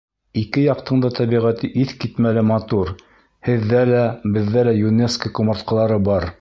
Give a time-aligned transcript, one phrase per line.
[0.43, 2.93] —Ике яҡтың да тәбиғәте иҫ китмәле матур,
[3.51, 4.03] һеҙҙә лә,
[4.39, 6.27] беҙҙә лә ЮНЕСКО ҡомартҡылары бар.